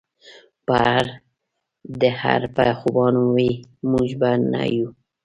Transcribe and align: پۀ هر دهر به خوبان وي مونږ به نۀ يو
پۀ 0.65 0.75
هر 0.87 1.05
دهر 2.01 2.41
به 2.55 2.65
خوبان 2.79 3.15
وي 3.35 3.51
مونږ 3.89 4.09
به 4.19 4.29
نۀ 4.51 4.63
يو 4.75 4.87